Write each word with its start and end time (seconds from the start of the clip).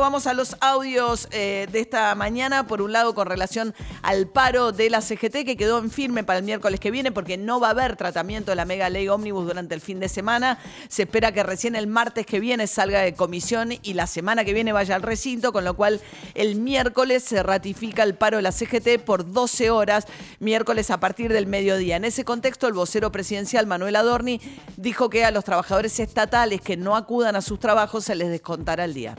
Vamos 0.00 0.26
a 0.26 0.32
los 0.32 0.56
audios 0.60 1.28
eh, 1.30 1.68
de 1.70 1.80
esta 1.80 2.14
mañana, 2.14 2.66
por 2.66 2.80
un 2.80 2.90
lado 2.90 3.14
con 3.14 3.26
relación 3.26 3.74
al 4.00 4.26
paro 4.26 4.72
de 4.72 4.88
la 4.88 5.02
CGT 5.02 5.44
que 5.44 5.58
quedó 5.58 5.78
en 5.78 5.90
firme 5.90 6.24
para 6.24 6.38
el 6.38 6.44
miércoles 6.46 6.80
que 6.80 6.90
viene 6.90 7.12
porque 7.12 7.36
no 7.36 7.60
va 7.60 7.68
a 7.68 7.70
haber 7.72 7.96
tratamiento 7.96 8.50
de 8.50 8.56
la 8.56 8.64
mega 8.64 8.88
ley 8.88 9.08
ómnibus 9.08 9.46
durante 9.46 9.74
el 9.74 9.82
fin 9.82 10.00
de 10.00 10.08
semana. 10.08 10.58
Se 10.88 11.02
espera 11.02 11.32
que 11.32 11.42
recién 11.42 11.76
el 11.76 11.86
martes 11.86 12.24
que 12.24 12.40
viene 12.40 12.66
salga 12.66 13.00
de 13.00 13.12
comisión 13.12 13.72
y 13.82 13.92
la 13.92 14.06
semana 14.06 14.42
que 14.42 14.54
viene 14.54 14.72
vaya 14.72 14.94
al 14.94 15.02
recinto, 15.02 15.52
con 15.52 15.64
lo 15.64 15.74
cual 15.74 16.00
el 16.34 16.56
miércoles 16.56 17.22
se 17.22 17.42
ratifica 17.42 18.02
el 18.02 18.14
paro 18.14 18.38
de 18.38 18.42
la 18.42 18.52
CGT 18.52 19.04
por 19.04 19.30
12 19.30 19.70
horas, 19.70 20.06
miércoles 20.38 20.90
a 20.90 20.98
partir 20.98 21.30
del 21.30 21.46
mediodía. 21.46 21.96
En 21.96 22.06
ese 22.06 22.24
contexto, 22.24 22.66
el 22.66 22.72
vocero 22.72 23.12
presidencial 23.12 23.66
Manuel 23.66 23.96
Adorni 23.96 24.40
dijo 24.78 25.10
que 25.10 25.26
a 25.26 25.30
los 25.30 25.44
trabajadores 25.44 26.00
estatales 26.00 26.62
que 26.62 26.78
no 26.78 26.96
acudan 26.96 27.36
a 27.36 27.42
sus 27.42 27.60
trabajos 27.60 28.06
se 28.06 28.14
les 28.14 28.30
descontará 28.30 28.86
el 28.86 28.94
día 28.94 29.14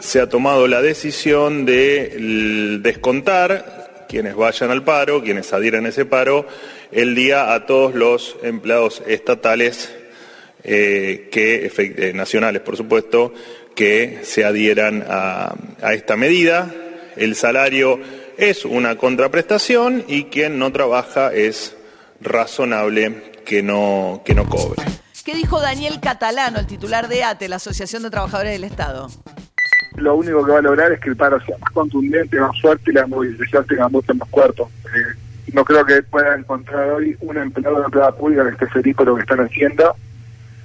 se 0.00 0.20
ha 0.20 0.28
tomado 0.28 0.66
la 0.66 0.82
decisión 0.82 1.64
de 1.64 2.78
descontar 2.82 4.06
quienes 4.08 4.34
vayan 4.34 4.70
al 4.70 4.84
paro, 4.84 5.22
quienes 5.22 5.52
adhieran 5.52 5.86
a 5.86 5.90
ese 5.90 6.04
paro, 6.04 6.46
el 6.92 7.14
día 7.14 7.54
a 7.54 7.66
todos 7.66 7.94
los 7.94 8.36
empleados 8.42 9.02
estatales, 9.06 9.92
eh, 10.64 11.28
que, 11.30 11.70
eh, 11.76 12.12
nacionales 12.14 12.62
por 12.62 12.76
supuesto, 12.76 13.32
que 13.74 14.20
se 14.22 14.44
adhieran 14.44 15.04
a, 15.08 15.54
esta 15.92 16.16
medida. 16.16 16.72
El 17.16 17.36
salario 17.36 18.00
es 18.36 18.64
una 18.64 18.96
contraprestación 18.96 20.04
y 20.08 20.24
quien 20.24 20.58
no 20.58 20.72
trabaja 20.72 21.32
es 21.32 21.76
razonable 22.20 23.32
que 23.44 23.62
no, 23.62 24.22
que 24.24 24.34
no 24.34 24.48
cobre. 24.48 24.82
¿Qué 25.24 25.34
dijo 25.34 25.60
Daniel 25.60 26.00
Catalano, 26.00 26.58
el 26.58 26.66
titular 26.66 27.08
de 27.08 27.24
ATE, 27.24 27.48
la 27.48 27.56
Asociación 27.56 28.02
de 28.02 28.10
Trabajadores 28.10 28.52
del 28.52 28.64
Estado? 28.64 29.10
Lo 29.96 30.16
único 30.16 30.44
que 30.44 30.52
va 30.52 30.58
a 30.58 30.62
lograr 30.62 30.92
es 30.92 31.00
que 31.00 31.10
el 31.10 31.16
paro 31.16 31.40
sea 31.40 31.56
más 31.58 31.70
contundente, 31.70 32.38
más 32.38 32.60
fuerte 32.60 32.90
y 32.90 32.94
la 32.94 33.06
movilización 33.06 33.66
tenga 33.66 33.88
mucho 33.88 34.14
más 34.14 34.28
cuerpo. 34.28 34.70
Eh, 34.84 35.52
no 35.52 35.64
creo 35.64 35.84
que 35.84 36.02
pueda 36.02 36.34
encontrar 36.36 36.90
hoy 36.90 37.16
un 37.20 37.36
empleado 37.38 37.78
de 37.78 37.84
empleada 37.84 38.12
pública 38.12 38.44
que 38.44 38.50
esté 38.50 38.66
feliz 38.66 38.96
con 38.96 39.06
lo 39.06 39.14
que 39.14 39.22
están 39.22 39.40
haciendo, 39.40 39.96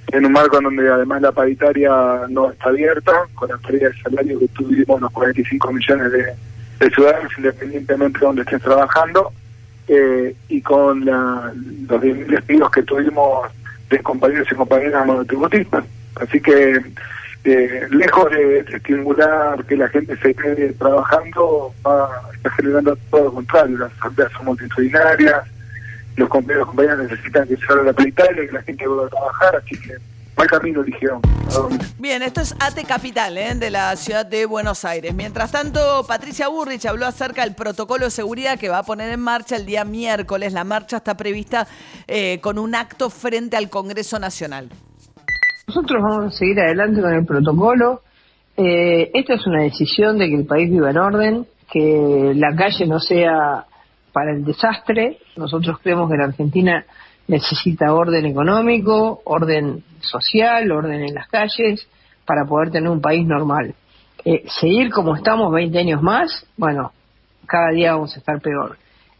en 0.08 0.26
un 0.26 0.32
marco 0.32 0.58
en 0.58 0.64
donde 0.64 0.90
además 0.90 1.22
la 1.22 1.32
paritaria 1.32 1.90
no 2.28 2.50
está 2.50 2.68
abierta, 2.68 3.12
con 3.34 3.48
la 3.48 3.56
pérdida 3.58 3.88
de 3.88 4.02
salario 4.02 4.38
que 4.38 4.48
tuvimos 4.48 5.00
los 5.00 5.10
45 5.12 5.72
millones 5.72 6.12
de, 6.12 6.90
ciudadanos, 6.90 7.32
independientemente 7.38 8.18
de 8.18 8.26
donde 8.26 8.42
estén 8.42 8.60
trabajando, 8.60 9.32
eh, 9.88 10.34
y 10.48 10.60
con 10.60 11.04
la, 11.04 11.52
los 11.88 12.02
10.000 12.02 12.26
despidos 12.26 12.70
que 12.70 12.82
tuvimos 12.82 13.48
de 13.88 13.98
compañeros 14.00 14.48
y 14.50 14.54
compañeras 14.54 15.06
monotributistas. 15.06 15.84
Así 16.20 16.40
que 16.40 16.82
eh, 17.44 17.88
lejos 17.90 18.30
de, 18.30 18.58
estimular 18.60 19.64
que 19.64 19.76
la 19.76 19.88
gente 19.88 20.16
se 20.18 20.34
quede 20.34 20.72
trabajando, 20.74 21.74
va, 21.84 22.08
está 22.34 22.50
generando 22.50 22.96
todo 23.10 23.24
lo 23.24 23.32
contrario. 23.34 23.78
Las 23.78 23.92
asambleas 23.92 24.32
son 24.32 24.46
multitudinarias, 24.46 25.42
los 26.16 26.28
compañeros 26.28 26.66
y 26.66 26.68
compañeras 26.68 26.98
necesitan 26.98 27.48
que 27.48 27.56
se 27.56 27.64
abra 27.68 27.84
la 27.84 27.92
paritaria, 27.92 28.46
que 28.46 28.52
la 28.52 28.62
gente 28.62 28.86
vuelva 28.86 29.06
a 29.06 29.10
trabajar, 29.10 29.56
así 29.56 29.80
que 29.80 29.96
mal 30.36 30.46
camino 30.46 30.82
dijeron. 30.82 31.20
Bien, 31.98 32.22
esto 32.22 32.40
es 32.40 32.54
ATE 32.60 32.84
Capital, 32.84 33.36
¿eh? 33.36 33.54
de 33.54 33.70
la 33.70 33.96
ciudad 33.96 34.24
de 34.24 34.46
Buenos 34.46 34.84
Aires. 34.84 35.14
Mientras 35.14 35.50
tanto, 35.50 36.04
Patricia 36.06 36.48
Burrich 36.48 36.86
habló 36.86 37.06
acerca 37.06 37.42
del 37.42 37.54
protocolo 37.54 38.04
de 38.06 38.10
seguridad 38.10 38.58
que 38.58 38.68
va 38.68 38.78
a 38.78 38.82
poner 38.82 39.10
en 39.10 39.20
marcha 39.20 39.56
el 39.56 39.66
día 39.66 39.84
miércoles. 39.84 40.52
La 40.52 40.64
marcha 40.64 40.98
está 40.98 41.16
prevista 41.16 41.66
eh, 42.06 42.38
con 42.40 42.58
un 42.58 42.74
acto 42.74 43.10
frente 43.10 43.56
al 43.56 43.68
Congreso 43.68 44.18
Nacional. 44.18 44.70
Nosotros 45.66 46.02
vamos 46.02 46.34
a 46.34 46.36
seguir 46.36 46.60
adelante 46.60 47.00
con 47.00 47.12
el 47.12 47.24
protocolo. 47.24 48.02
Eh, 48.56 49.10
esta 49.14 49.34
es 49.34 49.46
una 49.46 49.62
decisión 49.62 50.18
de 50.18 50.28
que 50.28 50.36
el 50.36 50.46
país 50.46 50.70
viva 50.70 50.90
en 50.90 50.98
orden, 50.98 51.46
que 51.70 52.32
la 52.34 52.54
calle 52.54 52.86
no 52.86 52.98
sea 52.98 53.64
para 54.12 54.32
el 54.32 54.44
desastre. 54.44 55.18
Nosotros 55.36 55.78
creemos 55.82 56.10
que 56.10 56.16
la 56.16 56.24
Argentina 56.24 56.84
necesita 57.28 57.94
orden 57.94 58.26
económico, 58.26 59.22
orden 59.24 59.84
social, 60.00 60.70
orden 60.70 61.02
en 61.02 61.14
las 61.14 61.28
calles, 61.28 61.86
para 62.26 62.44
poder 62.44 62.70
tener 62.70 62.90
un 62.90 63.00
país 63.00 63.26
normal. 63.26 63.74
Eh, 64.24 64.44
seguir 64.60 64.90
como 64.90 65.16
estamos 65.16 65.52
20 65.52 65.78
años 65.78 66.02
más, 66.02 66.46
bueno, 66.56 66.92
cada 67.46 67.70
día 67.72 67.92
vamos 67.92 68.14
a 68.14 68.18
estar 68.18 68.40
peor. 68.40 68.76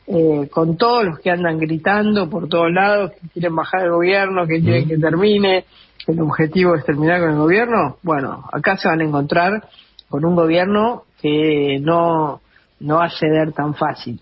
Eh, 0.06 0.48
con 0.50 0.76
todos 0.76 1.04
los 1.04 1.20
que 1.20 1.30
andan 1.30 1.58
gritando 1.58 2.28
por 2.28 2.48
todos 2.48 2.72
lados, 2.72 3.12
que 3.12 3.28
quieren 3.28 3.54
bajar 3.54 3.84
el 3.84 3.92
gobierno, 3.92 4.46
que 4.46 4.60
quieren 4.60 4.88
que 4.88 4.98
termine, 4.98 5.64
el 6.08 6.20
objetivo 6.20 6.74
es 6.74 6.84
terminar 6.84 7.20
con 7.20 7.30
el 7.30 7.36
gobierno, 7.36 7.96
bueno, 8.02 8.44
acá 8.52 8.76
se 8.76 8.88
van 8.88 9.00
a 9.00 9.04
encontrar 9.04 9.68
con 10.08 10.24
un 10.24 10.34
gobierno 10.34 11.04
que 11.20 11.78
no, 11.80 12.40
no 12.80 12.96
va 12.96 13.04
a 13.04 13.10
ceder 13.10 13.52
tan 13.52 13.74
fácil. 13.74 14.20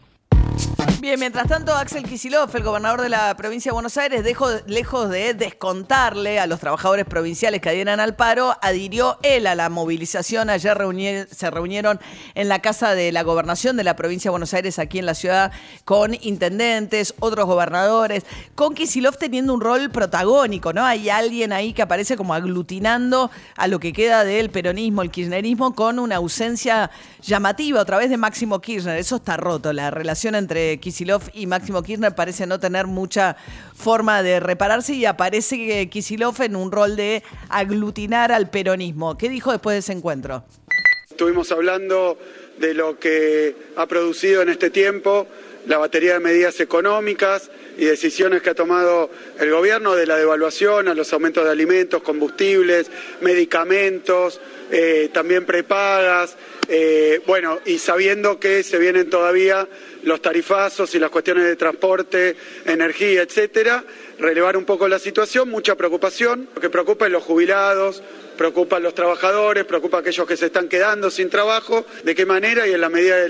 Bien, 1.01 1.19
mientras 1.19 1.49
tanto, 1.49 1.75
Axel 1.75 2.05
Kisilov, 2.05 2.55
el 2.55 2.63
gobernador 2.63 3.01
de 3.01 3.09
la 3.09 3.35
provincia 3.35 3.71
de 3.71 3.73
Buenos 3.73 3.97
Aires, 3.97 4.23
dejó, 4.23 4.51
lejos 4.67 5.09
de 5.09 5.33
descontarle 5.33 6.39
a 6.39 6.47
los 6.47 6.61
trabajadores 6.61 7.07
provinciales 7.07 7.63
que 7.63 7.71
adhieran 7.71 8.01
al 8.01 8.17
paro, 8.17 8.55
adhirió 8.61 9.19
él 9.23 9.47
a 9.47 9.55
la 9.55 9.71
movilización. 9.71 10.51
Ayer 10.51 10.77
se 11.31 11.51
reunieron 11.51 12.01
en 12.35 12.49
la 12.51 12.59
Casa 12.59 12.95
de 12.95 13.13
la 13.13 13.23
Gobernación 13.23 13.79
de 13.79 13.85
la 13.85 13.97
provincia 13.97 14.29
de 14.29 14.33
Buenos 14.33 14.53
Aires, 14.53 14.79
aquí 14.79 14.99
en 14.99 15.07
la 15.07 15.15
ciudad, 15.15 15.53
con 15.87 16.13
intendentes, 16.21 17.15
otros 17.19 17.47
gobernadores, 17.47 18.27
con 18.55 18.75
Kisilov 18.75 19.17
teniendo 19.17 19.55
un 19.55 19.63
rol 19.63 19.89
protagónico, 19.89 20.75
¿no? 20.75 20.85
Hay 20.85 21.09
alguien 21.09 21.55
ahí 21.55 21.73
que 21.73 21.81
aparece 21.81 22.19
como 22.19 22.35
aglutinando 22.35 23.31
a 23.57 23.69
lo 23.69 23.81
que 23.81 23.95
queda 23.95 24.23
del 24.23 24.51
peronismo, 24.51 25.01
el 25.01 25.11
kirchnerismo, 25.11 25.75
con 25.75 25.99
una 25.99 26.17
ausencia 26.17 26.91
llamativa 27.23 27.81
otra 27.81 27.97
vez 27.97 28.11
de 28.11 28.19
Máximo 28.19 28.61
Kirchner. 28.61 28.99
Eso 28.99 29.17
está 29.17 29.39
roto, 29.39 29.73
la 29.73 29.91
relación 29.91 30.35
entre 30.35 30.79
Kisilov 30.79 30.90
y 31.33 31.47
Máximo 31.47 31.83
Kirchner 31.83 32.15
parece 32.15 32.47
no 32.47 32.61
tener 32.61 32.87
mucha 32.87 33.37
forma 33.75 34.23
de 34.23 34.41
repararse 34.41 34.95
y 34.95 35.07
aparece 35.07 35.89
Kisilov 35.89 36.43
en 36.43 36.57
un 36.57 36.73
rol 36.73 36.97
de 36.97 37.23
aglutinar 37.49 38.33
al 38.33 38.51
peronismo. 38.51 39.17
¿Qué 39.17 39.29
dijo 39.29 39.53
después 39.53 39.75
de 39.75 39.79
ese 39.79 39.93
encuentro? 39.93 40.45
Estuvimos 41.11 41.53
hablando 41.53 42.19
de 42.61 42.75
lo 42.75 42.99
que 42.99 43.57
ha 43.75 43.87
producido 43.87 44.43
en 44.43 44.51
este 44.51 44.71
tiempo 44.71 45.27
la 45.67 45.79
batería 45.79 46.15
de 46.15 46.21
medidas 46.21 46.61
económicas 46.61 47.51
y 47.77 47.85
decisiones 47.87 48.43
que 48.43 48.51
ha 48.51 48.55
tomado 48.55 49.11
el 49.39 49.51
gobierno, 49.51 49.95
de 49.95 50.07
la 50.07 50.17
devaluación 50.17 50.89
a 50.89 50.95
los 50.95 51.13
aumentos 51.13 51.45
de 51.45 51.51
alimentos, 51.51 52.03
combustibles, 52.03 52.91
medicamentos, 53.21 54.41
eh, 54.71 55.09
también 55.13 55.47
prepagas, 55.47 56.37
eh, 56.69 57.21
bueno, 57.27 57.59
y 57.65 57.79
sabiendo 57.79 58.39
que 58.39 58.63
se 58.63 58.79
vienen 58.79 59.11
todavía 59.11 59.67
los 60.03 60.23
tarifazos 60.23 60.95
y 60.95 60.99
las 60.99 61.11
cuestiones 61.11 61.45
de 61.45 61.57
transporte, 61.57 62.37
energía, 62.67 63.23
etcétera, 63.23 63.85
relevar 64.19 64.57
un 64.57 64.65
poco 64.65 64.87
la 64.87 64.99
situación, 64.99 65.49
mucha 65.49 65.75
preocupación, 65.75 66.49
lo 66.55 66.61
que 66.61 66.71
preocupa 66.71 67.07
es 67.07 67.13
los 67.13 67.25
jubilados, 67.25 68.03
preocupa 68.41 68.77
a 68.77 68.81
los 68.81 68.95
trabajadores, 68.95 69.67
preocupa 69.67 69.99
a 69.99 70.01
aquellos 70.01 70.27
que 70.27 70.35
se 70.35 70.47
están 70.47 70.67
quedando 70.67 71.11
sin 71.11 71.29
trabajo, 71.29 71.85
de 72.05 72.15
qué 72.15 72.25
manera 72.25 72.67
y 72.67 72.73
en 72.73 72.81
la 72.81 72.89
medida 72.89 73.17
de, 73.19 73.29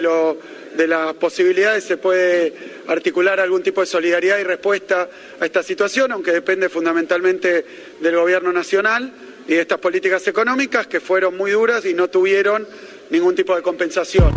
de 0.76 0.86
las 0.86 1.14
posibilidades 1.14 1.82
se 1.82 1.96
puede 1.96 2.54
articular 2.86 3.40
algún 3.40 3.60
tipo 3.60 3.80
de 3.80 3.88
solidaridad 3.88 4.38
y 4.38 4.44
respuesta 4.44 5.08
a 5.40 5.44
esta 5.44 5.64
situación, 5.64 6.12
aunque 6.12 6.30
depende 6.30 6.68
fundamentalmente 6.68 7.64
del 7.98 8.14
Gobierno 8.14 8.52
Nacional 8.52 9.12
y 9.48 9.54
de 9.54 9.62
estas 9.62 9.80
políticas 9.80 10.24
económicas 10.28 10.86
que 10.86 11.00
fueron 11.00 11.36
muy 11.36 11.50
duras 11.50 11.84
y 11.86 11.92
no 11.92 12.06
tuvieron 12.06 12.68
ningún 13.10 13.34
tipo 13.34 13.56
de 13.56 13.62
compensación. 13.62 14.32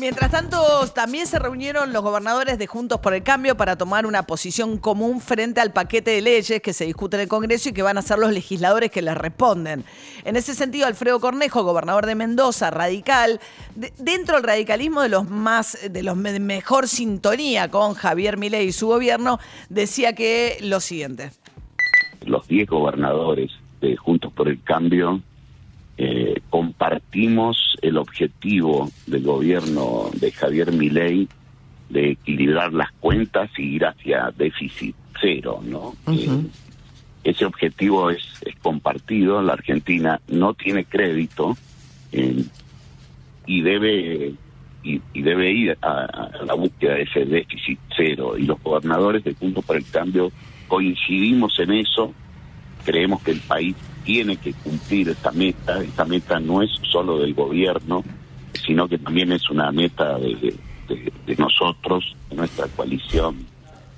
Mientras 0.00 0.30
tanto, 0.30 0.56
también 0.94 1.26
se 1.26 1.38
reunieron 1.38 1.92
los 1.92 2.02
gobernadores 2.02 2.58
de 2.58 2.66
Juntos 2.66 3.00
por 3.00 3.12
el 3.12 3.22
Cambio 3.22 3.54
para 3.58 3.76
tomar 3.76 4.06
una 4.06 4.22
posición 4.22 4.78
común 4.78 5.20
frente 5.20 5.60
al 5.60 5.74
paquete 5.74 6.12
de 6.12 6.22
leyes 6.22 6.62
que 6.62 6.72
se 6.72 6.86
discute 6.86 7.18
en 7.18 7.22
el 7.24 7.28
Congreso 7.28 7.68
y 7.68 7.74
que 7.74 7.82
van 7.82 7.98
a 7.98 8.02
ser 8.02 8.18
los 8.18 8.32
legisladores 8.32 8.90
que 8.90 9.02
les 9.02 9.14
responden. 9.14 9.84
En 10.24 10.36
ese 10.36 10.54
sentido, 10.54 10.86
Alfredo 10.86 11.20
Cornejo, 11.20 11.64
gobernador 11.64 12.06
de 12.06 12.14
Mendoza, 12.14 12.70
radical, 12.70 13.40
dentro 13.98 14.36
del 14.36 14.44
radicalismo 14.44 15.02
de 15.02 15.10
los 15.10 15.28
más, 15.28 15.76
de 15.90 16.02
los 16.02 16.16
mejor 16.16 16.88
sintonía 16.88 17.70
con 17.70 17.92
Javier 17.92 18.38
Milei 18.38 18.68
y 18.68 18.72
su 18.72 18.86
gobierno, 18.86 19.38
decía 19.68 20.14
que 20.14 20.56
lo 20.62 20.80
siguiente. 20.80 21.30
Los 22.24 22.48
10 22.48 22.70
gobernadores 22.70 23.50
de 23.82 23.98
Juntos 23.98 24.32
por 24.32 24.48
el 24.48 24.62
Cambio 24.62 25.20
eh, 26.02 26.40
compartimos 26.48 27.76
el 27.82 27.98
objetivo 27.98 28.90
del 29.06 29.22
gobierno 29.22 30.08
de 30.14 30.32
Javier 30.32 30.72
Milei 30.72 31.28
de 31.90 32.12
equilibrar 32.12 32.72
las 32.72 32.90
cuentas 32.92 33.50
y 33.58 33.74
ir 33.74 33.84
hacia 33.84 34.32
déficit 34.34 34.96
cero, 35.20 35.60
¿no? 35.62 35.94
Eh, 36.10 36.46
ese 37.22 37.44
objetivo 37.44 38.08
es, 38.08 38.22
es, 38.46 38.56
compartido. 38.62 39.42
La 39.42 39.52
Argentina 39.52 40.22
no 40.26 40.54
tiene 40.54 40.86
crédito 40.86 41.54
eh, 42.12 42.44
y 43.44 43.60
debe 43.60 44.32
y, 44.82 45.02
debe 45.20 45.52
ir 45.52 45.76
a, 45.82 46.30
la 46.46 46.54
búsqueda 46.54 46.94
de 46.94 47.02
ese 47.02 47.26
déficit 47.26 47.78
cero. 47.94 48.38
Y 48.38 48.44
los 48.44 48.58
gobernadores 48.62 49.22
de 49.22 49.34
Punto 49.34 49.60
por 49.60 49.76
el 49.76 49.84
Cambio 49.84 50.32
coincidimos 50.66 51.58
en 51.58 51.72
eso. 51.72 52.14
Creemos 52.86 53.22
que 53.22 53.32
el 53.32 53.40
país 53.40 53.76
tiene 54.04 54.36
que 54.36 54.52
cumplir 54.52 55.08
esta 55.08 55.30
meta. 55.32 55.82
Esta 55.82 56.04
meta 56.04 56.40
no 56.40 56.62
es 56.62 56.70
solo 56.90 57.18
del 57.18 57.34
gobierno, 57.34 58.02
sino 58.64 58.88
que 58.88 58.98
también 58.98 59.32
es 59.32 59.48
una 59.50 59.70
meta 59.72 60.18
de, 60.18 60.54
de 60.88 61.36
nosotros, 61.36 62.16
de 62.28 62.36
nuestra 62.36 62.66
coalición 62.68 63.49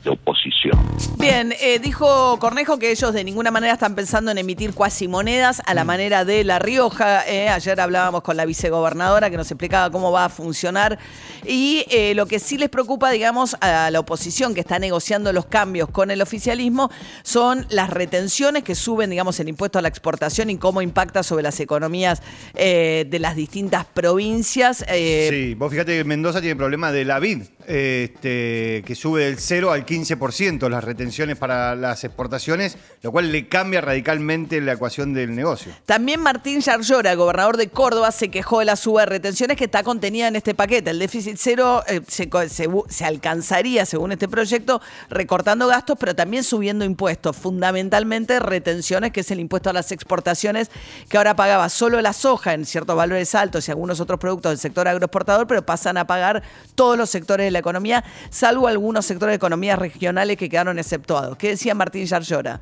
de 0.03 0.11
oposición. 0.11 0.79
Bien, 1.19 1.53
eh, 1.61 1.79
dijo 1.79 2.39
Cornejo 2.39 2.79
que 2.79 2.91
ellos 2.91 3.13
de 3.13 3.25
ninguna 3.25 3.51
manera 3.51 3.75
están 3.75 3.95
pensando 3.95 4.31
en 4.31 4.39
emitir 4.39 4.75
cuasimonedas 4.75 5.63
a 5.65 5.75
la 5.75 5.85
mm. 5.85 5.87
manera 5.87 6.25
de 6.25 6.45
La 6.45 6.59
Rioja. 6.59 7.27
Eh. 7.29 7.49
ayer 7.49 7.81
hablábamos 7.81 8.23
con 8.23 8.37
la 8.37 8.45
vicegobernadora 8.45 9.31
que 9.31 9.37
nos 9.37 9.51
explicaba 9.51 9.91
cómo 9.91 10.11
va 10.11 10.25
a 10.25 10.29
funcionar. 10.29 10.99
Y 11.45 11.85
eh, 11.91 12.15
lo 12.15 12.27
que 12.27 12.39
sí 12.39 12.59
les 12.59 12.69
preocupa, 12.69 13.11
digamos, 13.11 13.57
a 13.61 13.91
la 13.91 14.01
oposición 14.01 14.55
que 14.55 14.61
está 14.61 14.79
negociando 14.79 15.33
los 15.33 15.47
cambios 15.47 15.89
con 15.91 16.11
el 16.11 16.21
oficialismo 16.23 16.91
son 17.23 17.67
las 17.71 17.91
retenciones 17.91 18.65
que 18.65 18.75
suben, 18.75 19.11
digamos, 19.11 19.39
el 19.41 19.49
impuesto 19.49 19.79
a 19.79 19.83
la 19.83 19.89
exportación 19.89 20.51
y 20.51 20.57
cómo 20.57 20.83
impacta 20.83 21.23
sobre 21.23 21.43
las 21.43 21.61
economías 21.61 22.23
de 22.55 23.19
las 23.21 23.37
distintas 23.37 23.85
provincias. 23.85 24.85
sí, 24.89 25.55
vos 25.55 25.71
fíjate 25.71 25.97
que 25.97 26.05
Mendoza 26.05 26.41
tiene 26.41 26.57
problema 26.57 26.93
de 26.93 27.05
la 27.05 27.19
vid, 27.19 27.43
este, 27.67 28.83
que 28.87 28.95
sube 28.95 29.25
del 29.25 29.39
0 29.39 29.73
al 29.73 29.87
15% 29.87 30.69
las 30.69 30.85
retenciones 30.85 31.37
para 31.37 31.75
las 31.75 32.05
exportaciones, 32.05 32.77
lo 33.03 33.13
cual 33.13 33.31
le 33.31 33.49
cambia 33.49 33.81
radicalmente 33.81 34.61
la 34.61 34.73
ecuación 34.73 35.15
del 35.15 35.35
negocio. 35.35 35.73
También 35.87 36.21
Martín 36.21 36.61
Yarlora, 36.61 37.15
gobernador 37.15 37.57
de 37.57 37.69
Córdoba, 37.69 38.11
se 38.13 38.31
quejó 38.31 38.61
de 38.61 38.65
la 38.65 38.77
suba 38.77 39.03
de 39.03 39.07
retenciones 39.07 39.57
que 39.57 39.65
está 39.65 39.83
contenida 39.83 40.29
en 40.29 40.37
este 40.37 40.55
paquete. 40.55 40.91
El 40.91 40.99
déficit 40.99 41.37
cero 41.39 41.83
eh, 41.87 42.01
se, 42.09 43.05
alcanzaría, 43.05 43.87
según 43.87 44.13
este 44.13 44.29
proyecto, 44.29 44.81
recortando 45.09 45.67
gastos, 45.67 45.97
pero 45.99 46.15
también 46.15 46.45
subiendo 46.45 46.85
impuestos, 46.85 47.37
fundamentalmente 47.37 48.41
retenciones, 48.41 49.13
que 49.13 49.21
es 49.21 49.31
el 49.31 49.41
impuesto 49.41 49.71
a 49.71 49.73
las 49.73 49.93
exportaciones, 49.93 50.71
que 51.09 51.17
ahora 51.17 51.37
pagaba 51.37 51.69
solo 51.69 52.01
la 52.01 52.13
soja 52.13 52.55
en 52.55 52.65
ciertos 52.65 52.97
valores 52.97 53.35
altos 53.35 53.69
y 53.69 53.71
algunos 53.71 54.01
otros 54.01 54.19
productos 54.19 54.51
del 54.51 54.59
sector 54.59 54.89
agroexportador, 54.89 55.47
pero 55.47 55.65
pasan 55.65 55.97
a 55.97 56.07
pagar 56.07 56.43
todos 56.75 56.97
los 56.97 57.11
sectores 57.11 57.52
la 57.53 57.61
economía, 57.61 58.05
salvo 58.31 58.67
algunos 58.67 59.07
sectores 59.07 59.33
de 59.33 59.37
economía 59.37 59.77
regionales 59.77 60.37
que 60.37 60.49
quedaron 60.49 60.79
exceptuados. 60.79 61.37
¿Qué 61.37 61.51
decía 61.51 61.75
Martín 61.75 62.07
Yarlora? 62.07 62.61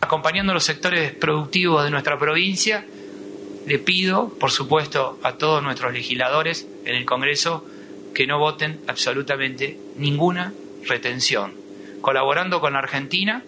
Acompañando 0.00 0.52
los 0.52 0.64
sectores 0.64 1.12
productivos 1.12 1.84
de 1.84 1.90
nuestra 1.90 2.18
provincia, 2.18 2.84
le 3.66 3.78
pido, 3.78 4.28
por 4.40 4.50
supuesto, 4.50 5.18
a 5.22 5.32
todos 5.34 5.62
nuestros 5.62 5.92
legisladores 5.92 6.66
en 6.84 6.96
el 6.96 7.04
Congreso 7.04 7.64
que 8.14 8.26
no 8.26 8.38
voten 8.38 8.80
absolutamente 8.88 9.78
ninguna 9.96 10.52
retención, 10.86 11.54
colaborando 12.00 12.60
con 12.60 12.72
la 12.72 12.80
Argentina, 12.80 13.44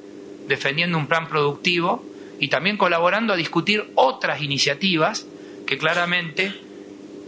defendiendo 0.46 0.96
un 0.98 1.06
plan 1.06 1.28
productivo 1.28 2.04
y 2.38 2.48
también 2.48 2.76
colaborando 2.76 3.32
a 3.32 3.36
discutir 3.36 3.90
otras 3.94 4.42
iniciativas 4.42 5.26
que 5.66 5.78
claramente 5.78 6.54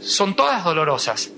son 0.00 0.36
todas 0.36 0.64
dolorosas, 0.64 1.32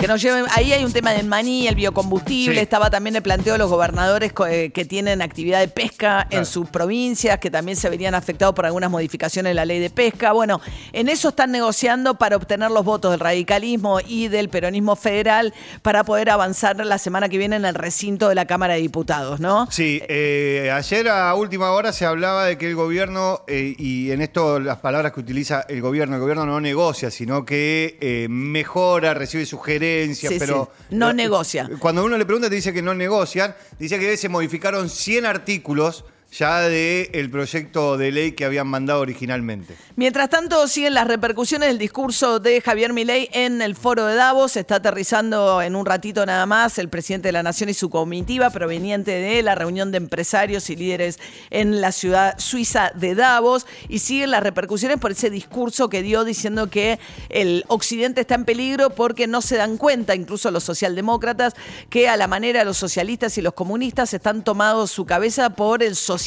Que 0.00 0.08
nos 0.08 0.22
lleven, 0.22 0.46
ahí 0.54 0.72
hay 0.72 0.82
un 0.82 0.94
tema 0.94 1.12
del 1.12 1.26
maní, 1.26 1.68
el 1.68 1.74
biocombustible, 1.74 2.58
estaba 2.58 2.88
también 2.88 3.16
el 3.16 3.22
planteo 3.22 3.52
de 3.52 3.58
los 3.58 3.68
gobernadores 3.68 4.32
eh, 4.48 4.70
que 4.72 4.86
tienen 4.86 5.20
actividad 5.20 5.60
de 5.60 5.68
pesca 5.68 6.26
en 6.30 6.46
sus 6.46 6.70
provincias, 6.70 7.38
que 7.38 7.50
también 7.50 7.76
se 7.76 7.90
verían 7.90 8.14
afectados 8.14 8.54
por 8.54 8.64
algunas 8.64 8.90
modificaciones 8.90 9.50
de 9.50 9.54
la 9.54 9.66
ley 9.66 9.78
de 9.78 9.90
pesca. 9.90 10.32
Bueno, 10.32 10.62
en 10.94 11.10
eso 11.10 11.28
están 11.28 11.50
negociando 11.50 12.14
para 12.14 12.36
obtener 12.36 12.70
los 12.70 12.82
votos 12.82 13.10
del 13.10 13.20
radicalismo 13.20 14.00
y 14.00 14.28
del 14.28 14.48
peronismo 14.48 14.96
federal 14.96 15.52
para 15.82 16.02
poder 16.02 16.30
avanzar 16.30 16.78
la 16.78 16.96
semana 16.96 17.28
que 17.28 17.36
viene 17.36 17.56
en 17.56 17.66
el 17.66 17.74
recinto 17.74 18.30
de 18.30 18.34
la 18.34 18.46
Cámara 18.46 18.74
de 18.74 18.80
Diputados, 18.80 19.38
¿no? 19.38 19.70
Sí, 19.70 20.00
eh, 20.08 20.70
ayer 20.72 21.08
a 21.08 21.34
última 21.34 21.72
hora 21.72 21.92
se 21.92 22.06
hablaba 22.06 22.46
de 22.46 22.56
que 22.56 22.68
el 22.68 22.74
gobierno, 22.74 23.42
eh, 23.46 23.74
y 23.76 24.12
en 24.12 24.22
esto 24.22 24.60
las 24.60 24.78
palabras 24.78 25.12
que 25.12 25.20
utiliza 25.20 25.66
el 25.68 25.82
gobierno, 25.82 26.14
el 26.16 26.22
gobierno 26.22 26.46
no 26.46 26.58
negocia, 26.58 27.10
sino 27.10 27.44
que 27.44 28.26
mejora, 28.30 29.12
recibe 29.12 29.44
sugerencias 29.44 29.89
pero... 30.38 30.70
No 30.90 31.12
negocia. 31.12 31.68
Cuando 31.78 32.04
uno 32.04 32.18
le 32.18 32.26
pregunta, 32.26 32.48
te 32.48 32.54
dice 32.54 32.72
que 32.72 32.82
no 32.82 32.94
negocian. 32.94 33.54
Dice 33.78 33.98
que 33.98 34.16
se 34.16 34.28
modificaron 34.28 34.88
100 34.88 35.26
artículos 35.26 36.04
ya 36.32 36.60
del 36.60 37.08
el 37.12 37.30
proyecto 37.30 37.96
de 37.96 38.12
ley 38.12 38.32
que 38.32 38.44
habían 38.44 38.68
mandado 38.68 39.00
originalmente. 39.00 39.74
Mientras 39.96 40.30
tanto, 40.30 40.68
siguen 40.68 40.94
las 40.94 41.06
repercusiones 41.06 41.68
del 41.68 41.78
discurso 41.78 42.38
de 42.38 42.60
Javier 42.60 42.92
Milei 42.92 43.28
en 43.32 43.60
el 43.62 43.74
foro 43.74 44.06
de 44.06 44.14
Davos. 44.14 44.56
Está 44.56 44.76
aterrizando 44.76 45.60
en 45.60 45.74
un 45.74 45.84
ratito 45.84 46.24
nada 46.24 46.46
más 46.46 46.78
el 46.78 46.88
presidente 46.88 47.28
de 47.28 47.32
la 47.32 47.42
Nación 47.42 47.68
y 47.68 47.74
su 47.74 47.90
comitiva 47.90 48.50
proveniente 48.50 49.10
de 49.10 49.42
la 49.42 49.56
reunión 49.56 49.90
de 49.90 49.98
empresarios 49.98 50.70
y 50.70 50.76
líderes 50.76 51.18
en 51.50 51.80
la 51.80 51.90
ciudad 51.90 52.38
suiza 52.38 52.92
de 52.94 53.16
Davos. 53.16 53.66
Y 53.88 53.98
siguen 53.98 54.30
las 54.30 54.42
repercusiones 54.42 54.98
por 54.98 55.10
ese 55.10 55.30
discurso 55.30 55.88
que 55.88 56.02
dio 56.02 56.24
diciendo 56.24 56.70
que 56.70 57.00
el 57.28 57.64
occidente 57.66 58.20
está 58.20 58.36
en 58.36 58.44
peligro 58.44 58.90
porque 58.90 59.26
no 59.26 59.42
se 59.42 59.56
dan 59.56 59.76
cuenta, 59.76 60.14
incluso 60.14 60.50
los 60.52 60.62
socialdemócratas, 60.62 61.54
que 61.88 62.08
a 62.08 62.16
la 62.16 62.28
manera 62.28 62.60
de 62.60 62.66
los 62.66 62.78
socialistas 62.78 63.36
y 63.36 63.42
los 63.42 63.54
comunistas 63.54 64.14
están 64.14 64.44
tomados 64.44 64.92
su 64.92 65.04
cabeza 65.04 65.50
por 65.50 65.82
el 65.82 65.96
socialismo 65.96 66.19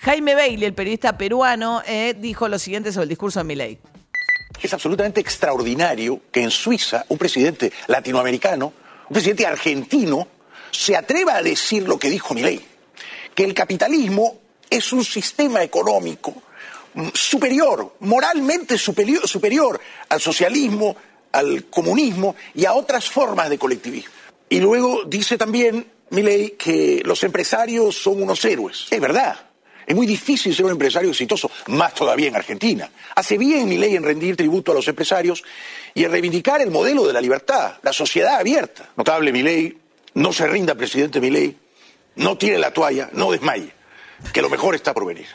Jaime 0.00 0.34
Bailey, 0.34 0.64
el 0.64 0.74
periodista 0.74 1.16
peruano, 1.16 1.82
eh, 1.86 2.14
dijo 2.18 2.48
lo 2.48 2.58
siguiente 2.58 2.92
sobre 2.92 3.04
el 3.04 3.08
discurso 3.08 3.40
de 3.40 3.44
Milei. 3.44 3.78
Es 4.60 4.74
absolutamente 4.74 5.20
extraordinario 5.20 6.22
que 6.30 6.42
en 6.42 6.50
Suiza 6.50 7.04
un 7.08 7.18
presidente 7.18 7.72
latinoamericano, 7.86 8.72
un 9.08 9.14
presidente 9.14 9.46
argentino, 9.46 10.28
se 10.70 10.96
atreva 10.96 11.36
a 11.36 11.42
decir 11.42 11.88
lo 11.88 11.98
que 11.98 12.10
dijo 12.10 12.34
Milei, 12.34 12.60
que 13.34 13.44
el 13.44 13.54
capitalismo 13.54 14.38
es 14.68 14.92
un 14.92 15.04
sistema 15.04 15.62
económico 15.62 16.42
superior, 17.14 17.96
moralmente 18.00 18.76
superior 18.76 19.80
al 20.08 20.20
socialismo, 20.20 20.96
al 21.32 21.66
comunismo 21.66 22.34
y 22.54 22.64
a 22.64 22.74
otras 22.74 23.08
formas 23.08 23.48
de 23.48 23.58
colectivismo. 23.58 24.12
Y 24.48 24.60
luego 24.60 25.04
dice 25.04 25.38
también 25.38 25.86
Milei 26.10 26.50
que 26.50 27.02
los 27.04 27.22
empresarios 27.24 27.96
son 27.96 28.22
unos 28.22 28.44
héroes. 28.44 28.86
Es 28.90 29.00
verdad. 29.00 29.50
Es 29.86 29.96
muy 29.96 30.06
difícil 30.06 30.54
ser 30.54 30.66
un 30.66 30.72
empresario 30.72 31.10
exitoso, 31.10 31.50
más 31.66 31.94
todavía 31.94 32.28
en 32.28 32.36
Argentina. 32.36 32.88
Hace 33.16 33.36
bien 33.36 33.68
Milei 33.68 33.96
en 33.96 34.04
rendir 34.04 34.36
tributo 34.36 34.70
a 34.70 34.74
los 34.74 34.86
empresarios 34.86 35.42
y 35.94 36.04
en 36.04 36.12
reivindicar 36.12 36.60
el 36.60 36.70
modelo 36.70 37.06
de 37.06 37.12
la 37.12 37.20
libertad, 37.20 37.74
la 37.82 37.92
sociedad 37.92 38.36
abierta. 38.38 38.90
Notable 38.96 39.32
Milei, 39.32 39.76
no 40.14 40.32
se 40.32 40.46
rinda, 40.46 40.76
presidente 40.76 41.20
Milei, 41.20 41.56
no 42.16 42.38
tiene 42.38 42.58
la 42.58 42.72
toalla, 42.72 43.10
no 43.12 43.32
desmaye, 43.32 43.72
que 44.32 44.42
lo 44.42 44.50
mejor 44.50 44.74
está 44.74 44.94
por 44.94 45.06
venir. 45.06 45.26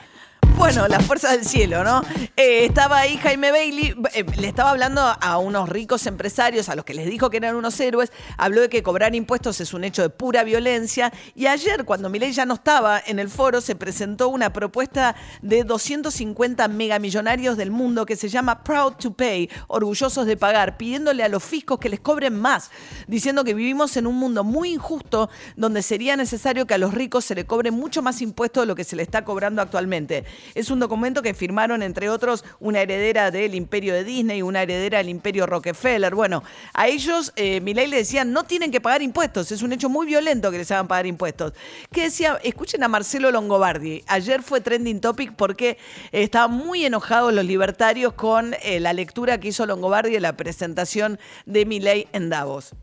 Bueno, 0.57 0.87
las 0.87 1.05
fuerzas 1.05 1.31
del 1.31 1.45
cielo, 1.45 1.83
¿no? 1.83 2.01
Eh, 2.37 2.65
estaba 2.65 2.99
ahí 2.99 3.17
Jaime 3.17 3.51
Bailey, 3.51 3.93
eh, 4.13 4.25
le 4.37 4.47
estaba 4.47 4.71
hablando 4.71 5.01
a 5.01 5.37
unos 5.37 5.67
ricos 5.67 6.07
empresarios, 6.07 6.69
a 6.69 6.75
los 6.75 6.85
que 6.85 6.93
les 6.93 7.09
dijo 7.09 7.29
que 7.29 7.37
eran 7.37 7.55
unos 7.55 7.77
héroes, 7.79 8.11
habló 8.37 8.61
de 8.61 8.69
que 8.69 8.81
cobrar 8.81 9.15
impuestos 9.15 9.59
es 9.61 9.73
un 9.73 9.83
hecho 9.83 10.01
de 10.01 10.09
pura 10.09 10.43
violencia, 10.43 11.11
y 11.35 11.47
ayer, 11.47 11.83
cuando 11.83 12.09
Milei 12.09 12.31
ya 12.31 12.45
no 12.45 12.55
estaba 12.55 13.01
en 13.05 13.19
el 13.19 13.29
foro, 13.29 13.59
se 13.59 13.75
presentó 13.75 14.29
una 14.29 14.53
propuesta 14.53 15.15
de 15.41 15.65
250 15.65 16.67
megamillonarios 16.69 17.57
del 17.57 17.71
mundo 17.71 18.05
que 18.05 18.15
se 18.15 18.29
llama 18.29 18.63
Proud 18.63 18.93
to 18.93 19.13
Pay, 19.13 19.49
orgullosos 19.67 20.25
de 20.25 20.37
pagar, 20.37 20.77
pidiéndole 20.77 21.23
a 21.23 21.29
los 21.29 21.43
fiscos 21.43 21.79
que 21.79 21.89
les 21.89 21.99
cobren 21.99 22.39
más, 22.39 22.71
diciendo 23.07 23.43
que 23.43 23.53
vivimos 23.53 23.97
en 23.97 24.07
un 24.07 24.15
mundo 24.15 24.43
muy 24.43 24.73
injusto 24.73 25.29
donde 25.57 25.81
sería 25.81 26.15
necesario 26.15 26.65
que 26.65 26.73
a 26.73 26.77
los 26.77 26.93
ricos 26.93 27.25
se 27.25 27.35
le 27.35 27.45
cobre 27.45 27.71
mucho 27.71 28.01
más 28.01 28.21
impuesto 28.21 28.61
de 28.61 28.67
lo 28.67 28.75
que 28.75 28.83
se 28.83 28.95
le 28.95 29.03
está 29.03 29.25
cobrando 29.25 29.61
actualmente. 29.61 30.23
Es 30.53 30.69
un 30.69 30.79
documento 30.79 31.21
que 31.21 31.33
firmaron, 31.33 31.81
entre 31.81 32.09
otros, 32.09 32.45
una 32.59 32.81
heredera 32.81 33.31
del 33.31 33.55
imperio 33.55 33.93
de 33.93 34.03
Disney, 34.03 34.41
una 34.41 34.61
heredera 34.61 34.99
del 34.99 35.09
imperio 35.09 35.45
Rockefeller. 35.45 36.13
Bueno, 36.13 36.43
a 36.73 36.87
ellos 36.87 37.33
eh, 37.35 37.61
Milei 37.61 37.87
le 37.87 37.97
decía, 37.97 38.23
no 38.23 38.43
tienen 38.43 38.71
que 38.71 38.81
pagar 38.81 39.01
impuestos, 39.01 39.51
es 39.51 39.61
un 39.61 39.73
hecho 39.73 39.89
muy 39.89 40.05
violento 40.05 40.51
que 40.51 40.57
les 40.57 40.71
hagan 40.71 40.87
pagar 40.87 41.05
impuestos. 41.05 41.53
Que 41.91 42.03
decía, 42.03 42.39
escuchen 42.43 42.83
a 42.83 42.87
Marcelo 42.87 43.31
Longobardi, 43.31 44.03
ayer 44.07 44.43
fue 44.43 44.61
trending 44.61 45.01
topic 45.01 45.33
porque 45.35 45.77
estaban 46.11 46.51
muy 46.51 46.85
enojados 46.85 47.33
los 47.33 47.45
libertarios 47.45 48.13
con 48.13 48.53
eh, 48.61 48.79
la 48.79 48.93
lectura 48.93 49.39
que 49.39 49.49
hizo 49.49 49.65
Longobardi 49.65 50.11
de 50.11 50.19
la 50.19 50.37
presentación 50.37 51.19
de 51.45 51.65
Milei 51.65 52.07
en 52.13 52.29
Davos. 52.29 52.73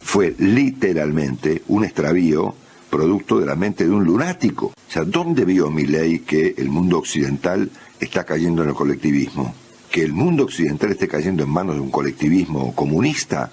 Fue 0.00 0.34
literalmente 0.38 1.62
un 1.68 1.84
extravío 1.84 2.54
producto 2.90 3.38
de 3.38 3.46
la 3.46 3.54
mente 3.54 3.84
de 3.84 3.90
un 3.90 4.04
lunático. 4.04 4.66
O 4.66 4.92
sea, 4.92 5.04
¿dónde 5.04 5.44
vio 5.44 5.70
mi 5.70 5.86
ley 5.86 6.20
que 6.20 6.54
el 6.58 6.68
mundo 6.68 6.98
occidental 6.98 7.70
está 8.00 8.24
cayendo 8.24 8.62
en 8.62 8.70
el 8.70 8.74
colectivismo? 8.74 9.54
que 9.90 10.02
el 10.02 10.12
mundo 10.12 10.44
occidental 10.44 10.92
esté 10.92 11.08
cayendo 11.08 11.42
en 11.42 11.50
manos 11.50 11.74
de 11.74 11.80
un 11.80 11.90
colectivismo 11.90 12.74
comunista, 12.74 13.50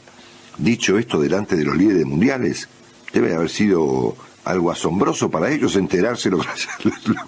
dicho 0.57 0.97
esto 0.97 1.19
delante 1.19 1.55
de 1.55 1.65
los 1.65 1.75
líderes 1.75 2.05
mundiales, 2.05 2.69
debe 3.11 3.33
haber 3.33 3.49
sido 3.49 4.15
algo 4.45 4.71
asombroso 4.71 5.29
para 5.29 5.51
ellos 5.51 5.75
enterarse 5.75 6.29
lo, 6.29 6.39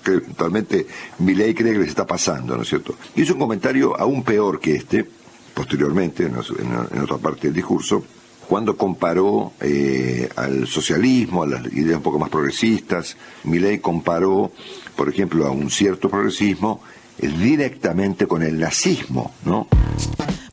que 0.03 0.11
eventualmente 0.11 0.87
Milei 1.19 1.53
cree 1.53 1.73
que 1.73 1.79
les 1.79 1.89
está 1.89 2.05
pasando, 2.05 2.55
¿no 2.55 2.61
es 2.61 2.69
cierto? 2.69 2.95
Hizo 3.15 3.33
un 3.33 3.39
comentario 3.39 3.99
aún 3.99 4.23
peor 4.23 4.59
que 4.59 4.75
este, 4.75 5.05
posteriormente, 5.53 6.23
en, 6.23 6.35
en 6.35 7.01
otra 7.01 7.17
parte 7.17 7.47
del 7.47 7.55
discurso, 7.55 8.05
cuando 8.49 8.75
comparó 8.75 9.53
eh, 9.61 10.27
al 10.35 10.65
socialismo, 10.65 11.43
a 11.43 11.47
las 11.47 11.65
ideas 11.67 11.97
un 11.97 12.01
poco 12.01 12.17
más 12.17 12.31
progresistas. 12.31 13.15
Milley 13.43 13.77
comparó, 13.77 14.51
por 14.95 15.07
ejemplo, 15.07 15.45
a 15.45 15.51
un 15.51 15.69
cierto 15.69 16.09
progresismo 16.09 16.81
eh, 17.19 17.27
directamente 17.27 18.25
con 18.25 18.41
el 18.41 18.59
nazismo, 18.59 19.35
¿no? 19.45 19.67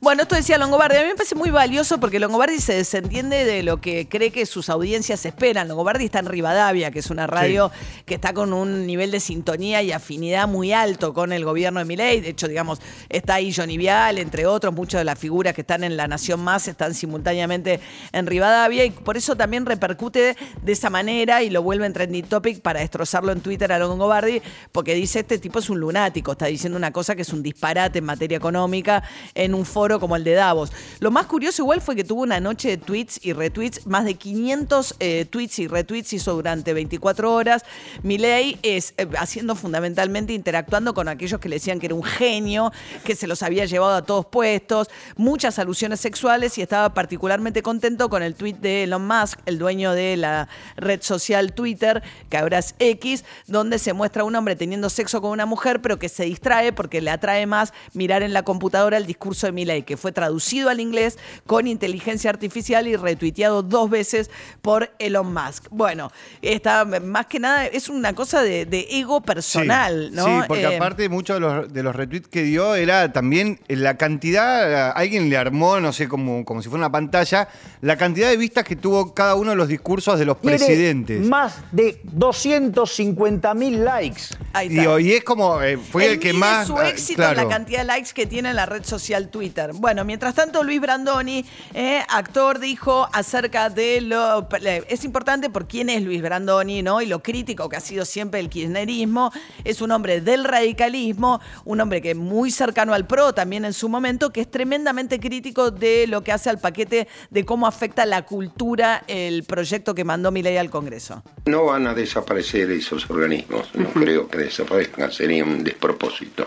Bueno, 0.07 0.23
esto 0.23 0.37
decía 0.37 0.57
Longobardi. 0.57 0.99
A 0.99 1.01
mí 1.01 1.09
me 1.09 1.15
parece 1.17 1.35
muy 1.35 1.51
valioso 1.51 1.99
porque 1.99 2.21
Longobardi 2.21 2.61
se 2.61 2.75
desentiende 2.75 3.45
de 3.45 3.65
lo 3.65 3.81
que 3.81 4.07
cree 4.07 4.31
que 4.31 4.47
sus 4.47 4.71
audiencias 4.71 5.27
esperan. 5.27 5.67
Longobardi 5.67 6.05
está 6.05 6.21
en 6.21 6.27
Rivadavia, 6.27 6.93
que 6.93 7.01
es 7.01 7.11
una 7.11 7.27
radio 7.27 7.73
que 8.05 8.15
está 8.15 8.33
con 8.33 8.53
un 8.53 8.87
nivel 8.87 9.11
de 9.11 9.19
sintonía 9.19 9.83
y 9.83 9.91
afinidad 9.91 10.47
muy 10.47 10.73
alto 10.73 11.13
con 11.13 11.33
el 11.33 11.45
gobierno 11.45 11.81
de 11.81 11.87
Milei. 11.87 12.21
De 12.21 12.29
hecho, 12.29 12.47
digamos, 12.47 12.79
está 13.09 13.35
ahí 13.35 13.53
Johnny 13.53 13.79
Vial, 13.79 14.19
entre 14.19 14.47
otros, 14.47 14.73
muchas 14.73 15.01
de 15.01 15.07
las 15.07 15.19
figuras 15.19 15.55
que 15.55 15.63
están 15.63 15.83
en 15.83 15.97
La 15.97 16.07
Nación 16.07 16.39
Más 16.39 16.69
están 16.69 16.95
simultáneamente 16.95 17.81
en 18.13 18.29
Rivadavia 18.29 18.85
y 18.85 18.93
por 18.93 19.17
eso 19.17 19.35
también 19.35 19.67
repercute 19.67 20.37
de 20.63 20.73
esa 20.73 20.89
manera 20.89 21.43
y 21.43 21.51
lo 21.51 21.65
vuelve 21.65 21.85
en 21.85 21.93
trending 21.93 22.27
topic 22.27 22.61
para 22.61 22.79
destrozarlo 22.79 23.33
en 23.33 23.41
Twitter 23.41 23.73
a 23.73 23.81
Longobardi 23.81 24.41
porque 24.71 24.95
dice 24.95 25.19
este 25.19 25.41
tipo 25.41 25.59
es 25.59 25.69
un 25.69 25.81
lunático, 25.81 26.31
está 26.31 26.47
diciendo 26.47 26.77
una 26.77 26.93
cosa 26.93 27.17
que 27.17 27.23
es 27.23 27.33
un 27.33 27.43
disparate 27.43 27.99
en 27.99 28.05
materia 28.05 28.37
económica 28.37 29.03
en 29.35 29.53
un 29.53 29.67
foro 29.67 29.96
como 30.01 30.17
el 30.17 30.25
de 30.25 30.33
Davos. 30.33 30.73
Lo 31.01 31.11
más 31.11 31.27
curioso 31.27 31.63
igual 31.63 31.81
fue 31.81 31.97
que 31.97 32.05
tuvo 32.05 32.23
una 32.23 32.41
noche 32.41 32.69
de 32.69 32.77
tweets 32.77 33.21
y 33.23 33.33
retweets, 33.33 33.87
más 33.87 34.05
de 34.05 34.15
500 34.15 34.97
eh, 35.01 35.25
tweets 35.29 35.59
y 35.59 35.69
retweets 35.69 36.13
hizo 36.13 36.35
durante 36.35 36.73
24 36.73 37.33
horas. 37.33 37.65
Milei 38.03 38.59
es 38.63 38.95
eh, 38.97 39.09
haciendo 39.19 39.55
fundamentalmente, 39.55 40.33
interactuando 40.33 40.95
con 40.95 41.09
aquellos 41.09 41.41
que 41.41 41.49
le 41.49 41.57
decían 41.57 41.79
que 41.79 41.87
era 41.87 41.95
un 41.95 42.03
genio, 42.03 42.73
que 43.05 43.15
se 43.15 43.27
los 43.27 43.43
había 43.43 43.65
llevado 43.65 43.95
a 43.95 44.03
todos 44.03 44.27
puestos, 44.27 44.89
muchas 45.17 45.59
alusiones 45.59 46.01
sexuales 46.01 46.59
y 46.59 46.63
estaba 46.63 46.95
particularmente 46.95 47.63
contento 47.63 48.09
con 48.09 48.23
el 48.23 48.35
tweet 48.35 48.55
de 48.55 48.85
Elon 48.85 49.07
Musk, 49.07 49.39
el 49.47 49.59
dueño 49.59 49.93
de 49.93 50.17
la 50.17 50.49
red 50.77 51.03
social 51.03 51.53
Twitter, 51.53 52.03
que 52.31 52.37
ahora 52.37 52.59
es 52.59 52.75
X, 52.79 53.25
donde 53.47 53.79
se 53.79 53.93
muestra 53.93 54.25
un 54.25 54.35
hombre 54.35 54.57
teniendo 54.57 54.91
sexo 54.91 55.21
con 55.21 55.31
una 55.31 55.47
mujer, 55.47 55.81
pero 55.81 55.99
que 55.99 56.09
se 56.09 56.25
distrae 56.25 56.73
porque 56.73 57.01
le 57.01 57.11
atrae 57.11 57.47
más 57.47 57.73
mirar 57.95 58.23
en 58.23 58.33
la 58.33 58.43
computadora 58.43 58.97
el 58.97 59.07
discurso 59.07 59.47
de 59.47 59.53
Milei 59.53 59.83
que 59.87 59.97
fue 59.97 60.13
traducido 60.13 60.69
al 60.69 60.81
inglés 60.81 61.19
con 61.47 61.67
inteligencia 61.67 62.29
artificial 62.29 62.87
y 62.89 62.97
retuiteado 62.97 63.63
dos 63.63 63.89
veces 63.89 64.31
por 64.61 64.91
Elon 64.99 65.33
Musk. 65.33 65.69
Bueno, 65.71 66.13
está 66.43 66.85
más 66.85 67.27
que 67.27 67.41
nada 67.41 67.67
es 67.67 67.89
una 67.89 68.15
cosa 68.15 68.43
de, 68.43 68.67
ego 68.91 69.23
personal, 69.23 70.15
¿no? 70.15 70.25
Sí, 70.25 70.45
porque 70.49 70.63
Eh, 70.63 70.77
aparte 70.77 71.09
muchos 71.09 71.37
de 71.37 71.41
los, 71.41 71.73
de 71.73 71.83
los 71.83 71.95
retweets 71.95 72.29
que 72.29 72.43
dio 72.43 72.75
era 72.75 73.13
también 73.13 73.61
la 73.69 73.97
cantidad, 73.97 74.93
alguien 74.97 75.31
le 75.31 75.37
armó, 75.37 75.81
no 75.81 75.93
sé, 75.93 76.09
como, 76.09 76.45
como 76.45 76.63
si 76.63 76.69
fuera 76.69 76.87
una 76.87 76.93
pantalla, 76.93 77.49
la 77.81 77.97
cantidad 77.97 78.29
de 78.29 78.37
vistas 78.37 78.65
que 78.65 78.77
tuvo 78.77 79.15
cada 79.15 79.35
uno 79.35 79.51
de 79.51 79.57
los 79.57 79.69
discursos 79.69 80.19
de 80.19 80.25
los 80.25 80.41
Tiene 80.41 80.59
presidentes. 80.59 81.27
Más 81.27 81.57
de 81.73 82.01
250 82.05 83.55
mil 83.55 83.85
likes. 83.85 84.23
Ahí 84.53 84.69
está. 84.69 84.81
Digo, 84.81 84.99
y 84.99 85.13
es 85.13 85.25
como, 85.25 85.63
eh, 85.63 85.79
fue 85.79 86.13
el 86.13 86.19
que 86.19 86.33
más... 86.33 86.67
su 86.67 86.77
ah, 86.77 86.89
éxito 86.89 87.23
en 87.23 87.37
la 87.37 87.49
cantidad 87.49 87.81
de 87.81 87.85
likes 87.85 88.11
que 88.15 88.27
tiene 88.27 88.51
en 88.51 88.57
la 88.57 88.67
red 88.67 88.85
social 88.85 89.29
Twitter. 89.29 89.73
Bueno, 89.79 90.05
mientras 90.05 90.35
tanto, 90.35 90.63
Luis 90.63 90.81
Brandoni, 90.81 91.45
eh, 91.75 92.01
actor, 92.09 92.59
dijo 92.59 93.09
acerca 93.13 93.69
de 93.69 94.01
lo. 94.01 94.49
Es 94.89 95.05
importante 95.05 95.51
por 95.51 95.69
quién 95.69 95.91
es 95.91 96.03
Luis 96.03 96.23
Brandoni, 96.23 96.83
¿no? 96.83 97.03
Y 97.03 97.07
lo 97.07 97.23
crítico 97.23 97.69
que 97.69 97.77
ha 97.77 97.81
sido 97.81 98.05
siempre 98.05 98.41
el 98.41 98.49
kirchnerismo. 98.49 99.33
Es 99.65 99.81
un 99.81 99.93
hombre 99.93 100.21
del 100.21 100.45
radicalismo, 100.45 101.41
un 101.65 101.81
hombre 101.81 102.01
que 102.01 102.13
es 102.13 102.17
muy 102.17 102.51
cercano 102.51 102.95
al 102.95 103.07
PRO 103.07 103.35
también 103.35 103.65
en 103.65 103.73
su 103.73 103.89
momento, 103.89 104.33
que 104.33 104.41
es 104.41 104.51
tremendamente 104.51 105.21
crítico 105.21 105.71
de 105.71 106.07
lo 106.07 106.23
que 106.23 106.33
hace 106.33 106.51
al 106.51 106.59
paquete 106.59 107.09
de 107.31 107.45
cómo 107.45 107.67
afecta 107.67 108.07
la 108.07 108.23
cultura 108.23 109.05
el 109.07 109.45
proyecto 109.45 109.95
que 109.95 110.05
mandó 110.05 110.31
Milei 110.31 110.57
al 110.57 110.71
Congreso. 110.71 111.23
No 111.47 111.67
van 111.67 111.87
a 111.87 111.95
desaparecer 111.95 112.71
esos 112.71 113.09
organismos, 113.11 113.69
no 113.75 113.91
creo 113.91 114.29
que 114.29 114.39
desaparezcan, 114.39 115.13
sería 115.13 115.45
un 115.45 115.63
despropósito, 115.63 116.47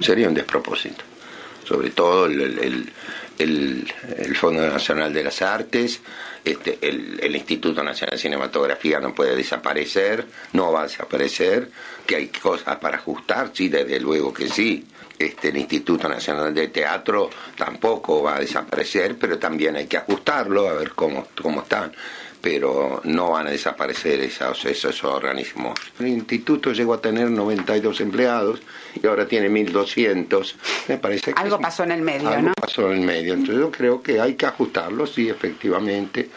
sería 0.00 0.28
un 0.28 0.34
despropósito. 0.34 1.13
Sobre 1.64 1.90
todo 1.90 2.26
el, 2.26 2.40
el- 2.40 2.92
el- 3.38 4.36
Fondo 4.36 4.66
Nacional 4.66 5.12
de 5.12 5.24
las 5.24 5.40
Artes, 5.42 6.00
este, 6.44 6.78
el, 6.82 7.18
el 7.22 7.34
Instituto 7.34 7.82
Nacional 7.82 8.16
de 8.16 8.22
Cinematografía 8.22 9.00
no 9.00 9.14
puede 9.14 9.34
desaparecer, 9.36 10.26
no 10.52 10.70
va 10.72 10.80
a 10.80 10.84
desaparecer, 10.84 11.70
que 12.06 12.16
hay 12.16 12.28
cosas 12.28 12.76
para 12.76 12.98
ajustar, 12.98 13.50
sí, 13.54 13.68
desde 13.68 13.98
luego 14.00 14.32
que 14.32 14.48
sí. 14.48 14.86
Este, 15.18 15.48
el 15.48 15.56
Instituto 15.56 16.08
Nacional 16.08 16.52
de 16.52 16.68
Teatro 16.68 17.30
tampoco 17.56 18.22
va 18.22 18.36
a 18.36 18.40
desaparecer, 18.40 19.16
pero 19.16 19.38
también 19.38 19.76
hay 19.76 19.86
que 19.86 19.96
ajustarlo, 19.96 20.68
a 20.68 20.74
ver 20.74 20.90
cómo, 20.90 21.28
cómo 21.40 21.62
están 21.62 21.92
pero 22.44 23.00
no 23.04 23.30
van 23.30 23.46
a 23.46 23.50
desaparecer 23.50 24.20
esos, 24.20 24.66
esos 24.66 25.02
organismos. 25.02 25.72
El 25.98 26.08
instituto 26.08 26.72
llegó 26.72 26.92
a 26.92 27.00
tener 27.00 27.30
92 27.30 28.02
empleados 28.02 28.60
y 29.02 29.06
ahora 29.06 29.26
tiene 29.26 29.48
1.200. 29.48 30.54
Me 30.88 30.98
parece 30.98 31.32
que 31.32 31.40
Algo 31.40 31.56
es- 31.56 31.62
pasó 31.62 31.84
en 31.84 31.92
el 31.92 32.02
medio, 32.02 32.28
algo 32.28 32.48
¿no? 32.48 32.52
pasó 32.54 32.92
en 32.92 32.98
el 33.00 33.06
medio. 33.06 33.32
Entonces 33.32 33.56
yo 33.60 33.70
creo 33.70 34.02
que 34.02 34.20
hay 34.20 34.34
que 34.34 34.44
ajustarlo, 34.44 35.06
sí, 35.06 35.30
efectivamente. 35.30 36.28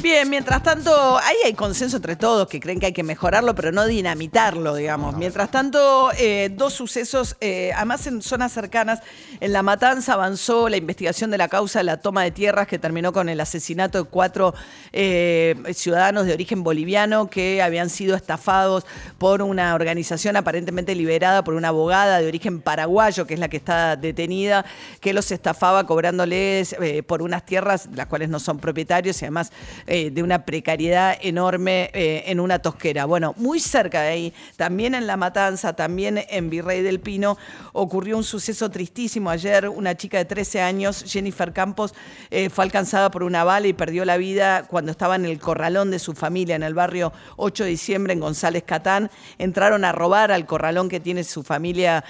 Bien, 0.00 0.30
mientras 0.30 0.62
tanto, 0.62 1.18
ahí 1.18 1.34
hay 1.44 1.54
consenso 1.54 1.96
entre 1.96 2.14
todos 2.14 2.46
que 2.46 2.60
creen 2.60 2.78
que 2.78 2.86
hay 2.86 2.92
que 2.92 3.02
mejorarlo, 3.02 3.56
pero 3.56 3.72
no 3.72 3.84
dinamitarlo, 3.84 4.76
digamos. 4.76 5.16
Mientras 5.16 5.50
tanto, 5.50 6.12
eh, 6.16 6.50
dos 6.52 6.72
sucesos, 6.74 7.36
eh, 7.40 7.72
además 7.74 8.06
en 8.06 8.22
zonas 8.22 8.52
cercanas, 8.52 9.00
en 9.40 9.52
La 9.52 9.64
Matanza 9.64 10.12
avanzó 10.12 10.68
la 10.68 10.76
investigación 10.76 11.32
de 11.32 11.38
la 11.38 11.48
causa 11.48 11.80
de 11.80 11.84
la 11.84 11.96
toma 11.96 12.22
de 12.22 12.30
tierras 12.30 12.68
que 12.68 12.78
terminó 12.78 13.12
con 13.12 13.28
el 13.28 13.40
asesinato 13.40 14.04
de 14.04 14.08
cuatro 14.08 14.54
eh, 14.92 15.56
ciudadanos 15.74 16.26
de 16.26 16.32
origen 16.32 16.62
boliviano 16.62 17.28
que 17.28 17.60
habían 17.60 17.90
sido 17.90 18.14
estafados 18.14 18.86
por 19.18 19.42
una 19.42 19.74
organización 19.74 20.36
aparentemente 20.36 20.94
liberada 20.94 21.42
por 21.42 21.54
una 21.54 21.68
abogada 21.68 22.20
de 22.20 22.28
origen 22.28 22.60
paraguayo, 22.60 23.26
que 23.26 23.34
es 23.34 23.40
la 23.40 23.48
que 23.48 23.56
está 23.56 23.96
detenida, 23.96 24.64
que 25.00 25.12
los 25.12 25.32
estafaba 25.32 25.86
cobrándoles 25.86 26.76
por 27.08 27.20
unas 27.20 27.44
tierras 27.44 27.88
las 27.92 28.06
cuales 28.06 28.28
no 28.28 28.38
son 28.38 28.60
propietarios 28.60 29.20
y 29.22 29.24
además 29.24 29.50
eh, 29.90 30.10
de 30.10 30.22
una 30.22 30.44
precariedad 30.44 31.16
enorme 31.22 31.90
eh, 31.94 32.24
en 32.26 32.40
una 32.40 32.58
tosquera. 32.58 33.06
Bueno, 33.06 33.32
muy 33.38 33.58
cerca 33.58 34.02
de 34.02 34.08
ahí, 34.08 34.34
también 34.56 34.94
en 34.94 35.06
La 35.06 35.16
Matanza, 35.16 35.72
también 35.72 36.22
en 36.28 36.50
Virrey 36.50 36.82
del 36.82 37.00
Pino, 37.00 37.38
ocurrió 37.72 38.18
un 38.18 38.24
suceso 38.24 38.70
tristísimo 38.70 39.30
ayer. 39.30 39.66
Una 39.66 39.96
chica 39.96 40.18
de 40.18 40.26
13 40.26 40.60
años, 40.60 41.04
Jennifer 41.06 41.54
Campos, 41.54 41.94
eh, 42.30 42.50
fue 42.50 42.64
alcanzada 42.64 43.10
por 43.10 43.22
una 43.22 43.44
bala 43.44 43.66
y 43.66 43.72
perdió 43.72 44.04
la 44.04 44.18
vida 44.18 44.64
cuando 44.68 44.92
estaba 44.92 45.16
en 45.16 45.24
el 45.24 45.38
corralón 45.38 45.90
de 45.90 45.98
su 45.98 46.12
familia 46.12 46.56
en 46.56 46.64
el 46.64 46.74
barrio 46.74 47.14
8 47.38 47.64
de 47.64 47.70
diciembre 47.70 48.12
en 48.12 48.20
González 48.20 48.64
Catán. 48.64 49.10
Entraron 49.38 49.86
a 49.86 49.92
robar 49.92 50.32
al 50.32 50.44
corralón 50.44 50.90
que 50.90 51.00
tiene 51.00 51.24
su 51.24 51.42
familia 51.42 52.04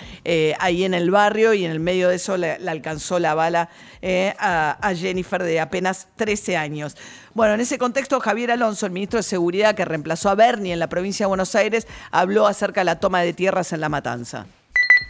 ahí 0.58 0.82
en 0.82 0.94
el 0.94 1.12
barrio 1.12 1.54
y 1.54 1.64
en 1.64 1.70
el 1.70 1.78
medio 1.78 2.08
de 2.08 2.16
eso 2.16 2.36
le, 2.36 2.54
alcanzó 2.68 3.20
la 3.20 3.34
bala 3.34 3.68
a, 4.38 4.78
a 4.80 4.94
Jennifer 4.96 5.44
de 5.44 5.60
apenas 5.60 6.08
13 6.16 6.56
años. 6.56 6.96
Bueno, 7.38 7.54
en 7.54 7.60
ese 7.60 7.67
contexto, 7.76 8.20
Javier 8.20 8.52
Alonso, 8.52 8.86
el 8.86 8.92
ministro 8.92 9.18
de 9.18 9.24
Seguridad 9.24 9.74
que 9.74 9.84
reemplazó 9.84 10.30
a 10.30 10.34
Bernie 10.34 10.72
en 10.72 10.78
la 10.78 10.88
provincia 10.88 11.24
de 11.24 11.28
Buenos 11.28 11.54
Aires, 11.54 11.86
habló 12.10 12.46
acerca 12.46 12.80
de 12.80 12.86
la 12.86 13.00
toma 13.00 13.20
de 13.20 13.34
tierras 13.34 13.72
en 13.72 13.82
La 13.82 13.90
Matanza. 13.90 14.46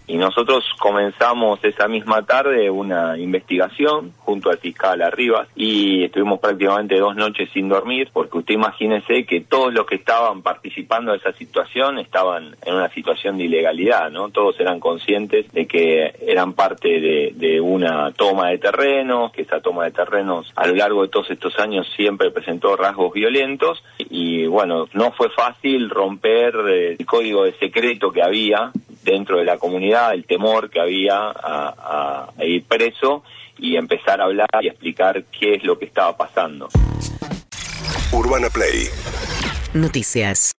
Y 0.08 0.16
nosotros 0.16 0.64
comenzamos 0.78 1.62
esa 1.62 1.86
misma 1.86 2.22
tarde 2.24 2.70
una 2.70 3.18
investigación 3.18 4.12
junto 4.16 4.48
al 4.48 4.56
fiscal 4.56 5.02
Arribas 5.02 5.48
y 5.54 6.04
estuvimos 6.04 6.40
prácticamente 6.40 6.98
dos 6.98 7.14
noches 7.14 7.50
sin 7.52 7.68
dormir 7.68 8.08
porque 8.12 8.38
usted 8.38 8.54
imagínese 8.54 9.26
que 9.26 9.42
todos 9.42 9.72
los 9.72 9.84
que 9.84 9.96
estaban 9.96 10.40
participando 10.40 11.12
de 11.12 11.18
esa 11.18 11.32
situación 11.32 11.98
estaban 11.98 12.56
en 12.64 12.74
una 12.74 12.88
situación 12.88 13.36
de 13.36 13.44
ilegalidad, 13.44 14.10
¿no? 14.10 14.30
Todos 14.30 14.58
eran 14.58 14.80
conscientes 14.80 15.52
de 15.52 15.66
que 15.66 16.14
eran 16.26 16.54
parte 16.54 16.88
de, 16.88 17.32
de 17.36 17.60
una 17.60 18.10
toma 18.12 18.48
de 18.48 18.58
terrenos, 18.58 19.30
que 19.32 19.42
esa 19.42 19.60
toma 19.60 19.84
de 19.84 19.90
terrenos 19.90 20.50
a 20.56 20.66
lo 20.66 20.74
largo 20.74 21.02
de 21.02 21.08
todos 21.08 21.30
estos 21.30 21.58
años 21.58 21.86
siempre 21.94 22.30
presentó 22.30 22.76
rasgos 22.76 23.12
violentos 23.12 23.84
y 23.98 24.46
bueno, 24.46 24.88
no 24.94 25.12
fue 25.12 25.28
fácil 25.30 25.90
romper 25.90 26.54
eh, 26.66 26.96
el 26.98 27.06
código 27.06 27.44
de 27.44 27.52
secreto 27.58 28.10
que 28.10 28.22
había 28.22 28.72
dentro 29.10 29.38
de 29.38 29.44
la 29.44 29.58
comunidad, 29.58 30.14
el 30.14 30.24
temor 30.24 30.70
que 30.70 30.80
había 30.80 31.16
a, 31.16 31.32
a- 31.34 32.30
a 32.38 32.44
ir 32.44 32.64
preso 32.64 33.22
y 33.58 33.76
empezar 33.76 34.20
a 34.20 34.24
hablar 34.24 34.48
y 34.60 34.68
explicar 34.68 35.24
qué 35.24 35.54
es 35.54 35.64
lo 35.64 35.78
que 35.78 35.86
estaba 35.86 36.16
pasando. 36.16 36.68
Urbana 38.12 38.48
Play 38.50 38.88
Noticias. 39.74 40.52